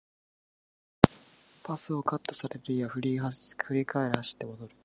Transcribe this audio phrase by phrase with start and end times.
[1.63, 3.13] パスをカットされるや振り返
[3.73, 3.83] り
[4.15, 4.71] 走って戻る